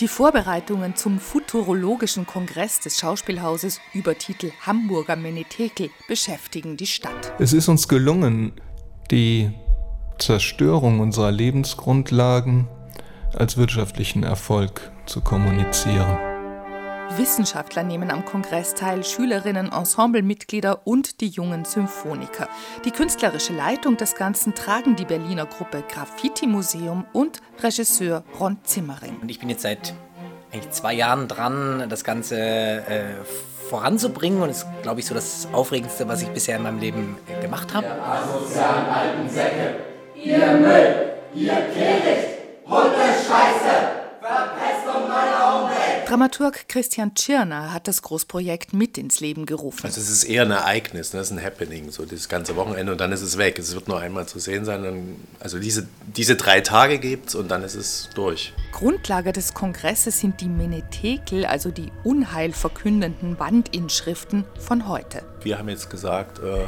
Die 0.00 0.08
Vorbereitungen 0.08 0.94
zum 0.94 1.18
Futurologischen 1.18 2.26
Kongress 2.26 2.80
des 2.80 2.98
Schauspielhauses 2.98 3.80
über 3.94 4.18
Titel 4.18 4.50
Hamburger 4.60 5.16
Menetekel 5.16 5.88
beschäftigen 6.06 6.76
die 6.76 6.86
Stadt. 6.86 7.32
Es 7.38 7.54
ist 7.54 7.66
uns 7.68 7.88
gelungen, 7.88 8.52
die 9.10 9.52
Zerstörung 10.18 11.00
unserer 11.00 11.32
Lebensgrundlagen 11.32 12.68
als 13.32 13.56
wirtschaftlichen 13.56 14.22
Erfolg 14.22 14.92
zu 15.06 15.22
kommunizieren. 15.22 16.35
Wissenschaftler 17.16 17.82
nehmen 17.82 18.10
am 18.10 18.24
Kongress 18.24 18.74
teil, 18.74 19.04
Schülerinnen, 19.04 19.72
Ensemblemitglieder 19.72 20.86
und 20.86 21.20
die 21.20 21.28
jungen 21.28 21.64
Symphoniker. 21.64 22.48
Die 22.84 22.90
künstlerische 22.90 23.52
Leitung 23.52 23.96
des 23.96 24.14
Ganzen 24.14 24.54
tragen 24.54 24.96
die 24.96 25.04
Berliner 25.04 25.46
Gruppe 25.46 25.82
Graffiti 25.88 26.46
Museum 26.46 27.04
und 27.12 27.40
Regisseur 27.62 28.24
Ron 28.38 28.58
Zimmering. 28.64 29.16
Und 29.22 29.30
ich 29.30 29.38
bin 29.38 29.48
jetzt 29.48 29.62
seit 29.62 29.94
eigentlich 30.52 30.70
zwei 30.72 30.94
Jahren 30.94 31.28
dran, 31.28 31.86
das 31.88 32.04
Ganze 32.04 32.38
äh, 32.38 33.14
voranzubringen 33.70 34.42
und 34.42 34.50
ist, 34.50 34.66
glaube 34.82 35.00
ich, 35.00 35.06
so 35.06 35.14
das 35.14 35.48
Aufregendste, 35.52 36.08
was 36.08 36.22
ich 36.22 36.28
bisher 36.28 36.56
in 36.56 36.62
meinem 36.62 36.80
Leben 36.80 37.16
äh, 37.28 37.40
gemacht 37.40 37.72
habe. 37.74 37.86
Ihr 37.86 38.02
asozialen 38.02 38.86
alten 38.86 39.28
Säcke, 39.28 39.76
ihr 40.14 40.46
Müll, 40.52 41.12
ihr 41.34 41.56
Kehricht, 41.74 42.28
Hundescheiße. 42.66 43.95
Dramaturg 46.06 46.68
Christian 46.68 47.14
Tschirner 47.16 47.72
hat 47.72 47.88
das 47.88 48.00
Großprojekt 48.00 48.72
mit 48.72 48.96
ins 48.96 49.18
Leben 49.18 49.44
gerufen. 49.44 49.86
Also 49.86 50.00
es 50.00 50.08
ist 50.08 50.22
eher 50.22 50.42
ein 50.42 50.52
Ereignis, 50.52 51.12
ne? 51.12 51.18
es 51.18 51.32
ist 51.32 51.36
ein 51.36 51.44
Happening, 51.44 51.90
so 51.90 52.04
das 52.04 52.28
ganze 52.28 52.54
Wochenende 52.54 52.92
und 52.92 53.00
dann 53.00 53.10
ist 53.10 53.22
es 53.22 53.38
weg. 53.38 53.58
Es 53.58 53.74
wird 53.74 53.88
nur 53.88 53.98
einmal 53.98 54.26
zu 54.26 54.38
sehen 54.38 54.64
sein. 54.64 54.84
Dann, 54.84 55.16
also 55.40 55.58
diese, 55.58 55.88
diese 56.06 56.36
drei 56.36 56.60
Tage 56.60 57.00
gibt 57.00 57.30
es 57.30 57.34
und 57.34 57.50
dann 57.50 57.64
ist 57.64 57.74
es 57.74 58.08
durch. 58.14 58.52
Grundlage 58.70 59.32
des 59.32 59.52
Kongresses 59.52 60.20
sind 60.20 60.40
die 60.40 60.48
Menetekel, 60.48 61.44
also 61.44 61.72
die 61.72 61.90
unheilverkündenden 62.04 63.40
Wandinschriften 63.40 64.44
von 64.60 64.86
heute. 64.86 65.24
Wir 65.42 65.58
haben 65.58 65.68
jetzt 65.68 65.90
gesagt, 65.90 66.38
äh, 66.38 66.66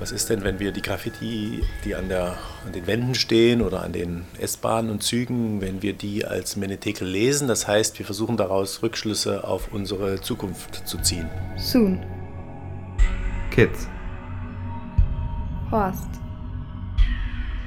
was 0.00 0.12
ist 0.12 0.30
denn, 0.30 0.44
wenn 0.44 0.58
wir 0.58 0.72
die 0.72 0.82
Graffiti, 0.82 1.62
die 1.84 1.94
an, 1.94 2.08
der, 2.08 2.36
an 2.64 2.72
den 2.72 2.86
Wänden 2.86 3.14
stehen 3.14 3.62
oder 3.62 3.82
an 3.82 3.92
den 3.92 4.24
S-Bahnen 4.38 4.90
und 4.90 5.02
Zügen, 5.02 5.60
wenn 5.60 5.82
wir 5.82 5.92
die 5.92 6.24
als 6.24 6.56
Menetekel 6.56 7.08
lesen? 7.08 7.48
Das 7.48 7.66
heißt, 7.66 7.98
wir 7.98 8.06
versuchen 8.06 8.36
daraus 8.36 8.82
Rückschlüsse 8.82 9.44
auf 9.44 9.72
unsere 9.72 10.20
Zukunft 10.20 10.86
zu 10.86 10.98
ziehen. 10.98 11.28
Soon. 11.56 12.04
Kids. 13.50 13.88
Horst. 15.70 16.08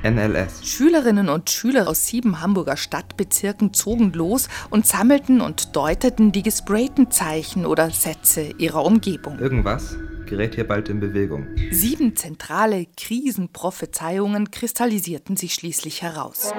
NLS. 0.03 0.65
Schülerinnen 0.65 1.29
und 1.29 1.49
Schüler 1.52 1.87
aus 1.87 2.07
sieben 2.07 2.41
Hamburger 2.41 2.75
Stadtbezirken 2.75 3.73
zogen 3.73 4.13
los 4.13 4.47
und 4.71 4.87
sammelten 4.87 5.41
und 5.41 5.75
deuteten 5.75 6.31
die 6.31 6.41
gesprayten 6.41 7.11
Zeichen 7.11 7.67
oder 7.67 7.91
Sätze 7.91 8.49
ihrer 8.57 8.83
Umgebung. 8.83 9.37
Irgendwas 9.37 9.95
gerät 10.31 10.55
hier 10.55 10.67
bald 10.67 10.89
in 10.89 10.99
Bewegung. 10.99 11.45
Sieben 11.71 12.15
zentrale 12.15 12.87
Krisenprophezeiungen 12.97 14.49
kristallisierten 14.49 15.35
sich 15.35 15.53
schließlich 15.53 16.01
heraus. 16.01 16.53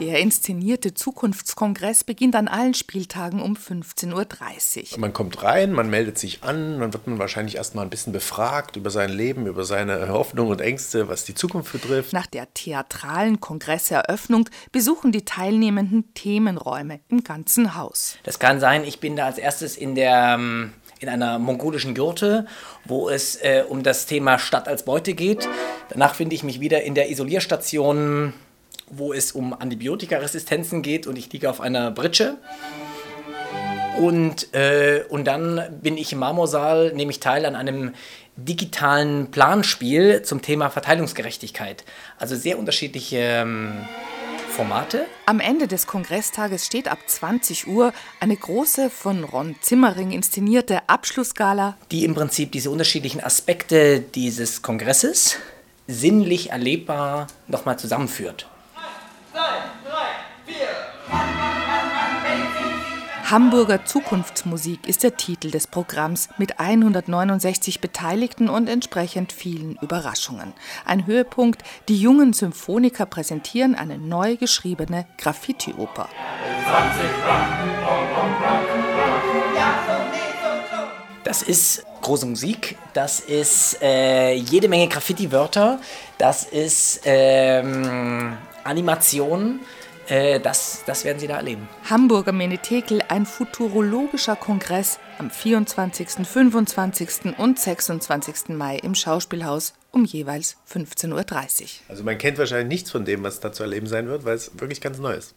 Der 0.00 0.18
inszenierte 0.20 0.94
Zukunftskongress 0.94 2.04
beginnt 2.04 2.34
an 2.34 2.48
allen 2.48 2.72
Spieltagen 2.72 3.42
um 3.42 3.52
15.30 3.52 4.94
Uhr. 4.94 4.98
Man 4.98 5.12
kommt 5.12 5.42
rein, 5.42 5.72
man 5.74 5.90
meldet 5.90 6.16
sich 6.16 6.42
an, 6.42 6.80
dann 6.80 6.94
wird 6.94 7.06
man 7.06 7.18
wahrscheinlich 7.18 7.56
erstmal 7.56 7.84
ein 7.84 7.90
bisschen 7.90 8.14
befragt 8.14 8.76
über 8.76 8.88
sein 8.88 9.10
Leben, 9.10 9.46
über 9.46 9.64
seine 9.64 10.08
Hoffnungen 10.08 10.52
und 10.52 10.62
Ängste, 10.62 11.08
was 11.08 11.24
die 11.24 11.34
Zukunft 11.34 11.72
betrifft. 11.72 12.14
Nach 12.14 12.26
der 12.26 12.52
theatralen 12.54 13.40
Kongresseröffnung 13.40 14.48
besuchen 14.72 15.12
die 15.12 15.26
Teilnehmenden 15.26 16.14
Themenräume 16.14 17.00
im 17.10 17.22
ganzen 17.22 17.74
Haus. 17.74 18.16
Das 18.22 18.38
kann 18.38 18.58
sein, 18.58 18.84
ich 18.84 19.00
bin 19.00 19.16
da 19.16 19.26
als 19.26 19.36
erstes 19.36 19.76
in 19.76 19.94
der 19.94 20.36
ähm, 20.38 20.72
in 21.00 21.08
einer 21.08 21.38
mongolischen 21.38 21.94
Gürte, 21.94 22.46
wo 22.84 23.08
es 23.08 23.36
äh, 23.36 23.64
um 23.66 23.82
das 23.82 24.06
Thema 24.06 24.38
Stadt 24.38 24.68
als 24.68 24.84
Beute 24.84 25.14
geht. 25.14 25.48
Danach 25.88 26.14
finde 26.14 26.34
ich 26.34 26.44
mich 26.44 26.60
wieder 26.60 26.82
in 26.82 26.94
der 26.94 27.10
Isolierstation, 27.10 28.34
wo 28.88 29.12
es 29.12 29.32
um 29.32 29.54
Antibiotikaresistenzen 29.54 30.82
geht 30.82 31.06
und 31.06 31.16
ich 31.16 31.32
liege 31.32 31.48
auf 31.48 31.60
einer 31.60 31.90
Britsche. 31.90 32.36
Und, 33.98 34.54
äh, 34.54 35.04
und 35.08 35.26
dann 35.26 35.62
bin 35.82 35.96
ich 35.96 36.12
im 36.12 36.20
Marmorsaal, 36.20 36.92
nehme 36.92 37.10
ich 37.10 37.20
teil 37.20 37.44
an 37.44 37.56
einem 37.56 37.92
digitalen 38.36 39.30
Planspiel 39.30 40.22
zum 40.22 40.42
Thema 40.42 40.70
Verteilungsgerechtigkeit. 40.70 41.84
Also 42.18 42.36
sehr 42.36 42.58
unterschiedliche 42.58 43.18
ähm, 43.18 43.72
Formate. 44.60 45.06
Am 45.24 45.40
Ende 45.40 45.66
des 45.68 45.86
Kongresstages 45.86 46.66
steht 46.66 46.86
ab 46.86 46.98
20 47.06 47.66
Uhr 47.66 47.94
eine 48.20 48.36
große 48.36 48.90
von 48.90 49.24
Ron 49.24 49.56
Zimmering 49.62 50.10
inszenierte 50.10 50.86
Abschlussgala, 50.86 51.78
die 51.90 52.04
im 52.04 52.14
Prinzip 52.14 52.52
diese 52.52 52.70
unterschiedlichen 52.70 53.24
Aspekte 53.24 54.00
dieses 54.00 54.60
Kongresses 54.60 55.38
sinnlich 55.86 56.50
erlebbar 56.50 57.28
nochmal 57.48 57.78
zusammenführt. 57.78 58.50
Hamburger 63.30 63.84
Zukunftsmusik 63.84 64.88
ist 64.88 65.04
der 65.04 65.16
Titel 65.16 65.52
des 65.52 65.68
Programms 65.68 66.30
mit 66.36 66.58
169 66.58 67.80
Beteiligten 67.80 68.48
und 68.48 68.68
entsprechend 68.68 69.32
vielen 69.32 69.76
Überraschungen. 69.76 70.52
Ein 70.84 71.06
Höhepunkt, 71.06 71.62
die 71.88 71.96
jungen 71.96 72.32
Symphoniker 72.32 73.06
präsentieren 73.06 73.76
eine 73.76 73.98
neu 73.98 74.34
geschriebene 74.34 75.06
Graffiti-Oper. 75.16 76.08
Das 81.22 81.42
ist 81.42 81.84
große 82.02 82.26
Musik, 82.26 82.76
das 82.94 83.20
ist 83.20 83.80
äh, 83.80 84.32
jede 84.34 84.68
Menge 84.68 84.88
Graffiti-Wörter, 84.88 85.78
das 86.18 86.42
ist 86.42 87.02
ähm, 87.04 88.36
Animation, 88.64 89.60
äh, 90.10 90.40
das, 90.40 90.82
das 90.86 91.04
werden 91.04 91.18
Sie 91.18 91.26
da 91.26 91.36
erleben. 91.36 91.68
Hamburger 91.88 92.32
Menetekel, 92.32 93.02
ein 93.08 93.24
futurologischer 93.26 94.36
Kongress 94.36 94.98
am 95.18 95.30
24., 95.30 96.26
25. 96.26 97.38
und 97.38 97.58
26. 97.58 98.48
Mai 98.50 98.76
im 98.76 98.94
Schauspielhaus 98.94 99.74
um 99.92 100.04
jeweils 100.04 100.56
15.30 100.70 101.12
Uhr. 101.14 101.68
Also 101.88 102.04
man 102.04 102.18
kennt 102.18 102.38
wahrscheinlich 102.38 102.68
nichts 102.68 102.90
von 102.90 103.04
dem, 103.04 103.22
was 103.22 103.40
da 103.40 103.52
zu 103.52 103.62
erleben 103.62 103.86
sein 103.86 104.08
wird, 104.08 104.24
weil 104.24 104.34
es 104.34 104.50
wirklich 104.58 104.80
ganz 104.80 104.98
neu 104.98 105.14
ist. 105.14 105.34